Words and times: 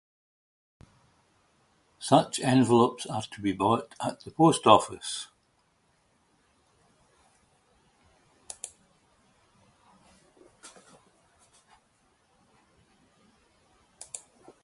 Such 1.99 2.39
envelopes 2.39 3.05
are 3.05 3.21
to 3.21 3.39
be 3.39 3.51
bought 3.51 3.93
at 4.03 4.21
the 4.21 4.31
post-office. 4.31 5.27